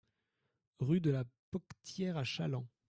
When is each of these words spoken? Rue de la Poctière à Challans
Rue 0.79 0.99
de 0.99 1.11
la 1.11 1.25
Poctière 1.51 2.17
à 2.17 2.23
Challans 2.23 2.65